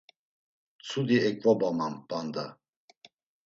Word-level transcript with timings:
Mtsudi 0.77 1.17
eǩvobaman 1.27 1.93
p̌anda. 2.07 2.45